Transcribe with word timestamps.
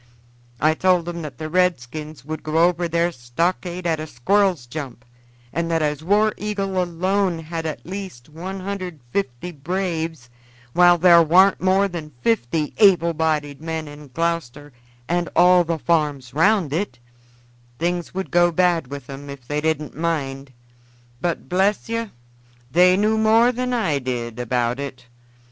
I 0.59 0.73
told 0.73 1.07
'em 1.07 1.21
that 1.21 1.37
the 1.37 1.47
redskins 1.47 2.25
would 2.25 2.41
go 2.41 2.67
over 2.67 2.87
their 2.87 3.11
stockade 3.11 3.85
at 3.85 3.99
a 3.99 4.07
squirrel's 4.07 4.65
jump, 4.65 5.05
and 5.53 5.69
that 5.69 5.83
as 5.83 6.03
War 6.03 6.33
Eagle 6.37 6.81
alone 6.81 7.37
had 7.37 7.67
at 7.67 7.85
least 7.85 8.27
150 8.27 9.51
braves, 9.51 10.27
while 10.73 10.97
there 10.97 11.21
warn't 11.21 11.61
more 11.61 11.87
than 11.87 12.13
50 12.23 12.73
able 12.77 13.13
bodied 13.13 13.61
men 13.61 13.87
in 13.87 14.07
Gloucester 14.07 14.73
and 15.07 15.29
all 15.35 15.63
the 15.63 15.77
farms 15.77 16.33
around 16.33 16.73
it, 16.73 16.97
things 17.77 18.11
would 18.11 18.31
go 18.31 18.51
bad 18.51 18.87
with 18.87 19.07
'em 19.07 19.29
if 19.29 19.47
they 19.47 19.61
didn't 19.61 19.95
mind. 19.95 20.51
But 21.21 21.47
bless 21.47 21.89
yer, 21.89 22.09
they 22.71 22.97
knew 22.97 23.19
more 23.19 23.51
than 23.51 23.71
I 23.71 23.99
did 23.99 24.39
about 24.39 24.79
it. 24.79 25.05